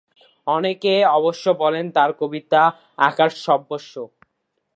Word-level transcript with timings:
অনেকে 0.47 0.93
অবশ্য 1.17 1.45
বলেন 1.61 1.85
তার 1.91 2.11
কবিতা 2.19 2.61
'আকারসর্বস্ব'। 2.99 3.95